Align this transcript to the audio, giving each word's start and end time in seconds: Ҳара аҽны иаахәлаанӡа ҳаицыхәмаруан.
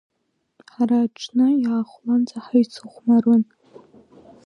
Ҳара 0.71 0.97
аҽны 1.05 1.47
иаахәлаанӡа 1.63 2.37
ҳаицыхәмаруан. 2.45 3.43